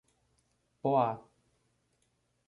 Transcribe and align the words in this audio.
Poá 0.81 1.05